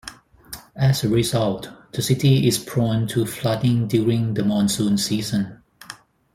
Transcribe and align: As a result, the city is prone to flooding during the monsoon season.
As 0.75 1.03
a 1.03 1.09
result, 1.09 1.69
the 1.91 2.01
city 2.01 2.47
is 2.47 2.57
prone 2.57 3.07
to 3.09 3.23
flooding 3.23 3.87
during 3.87 4.33
the 4.33 4.43
monsoon 4.43 4.97
season. 4.97 5.61